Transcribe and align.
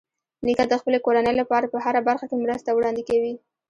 نیکه 0.45 0.65
د 0.69 0.73
خپلې 0.81 0.99
کورنۍ 1.05 1.33
لپاره 1.41 1.71
په 1.73 1.77
هره 1.85 2.01
برخه 2.09 2.25
کې 2.29 2.35
مرستې 2.43 2.71
وړاندې 2.73 3.03
کوي. 3.09 3.33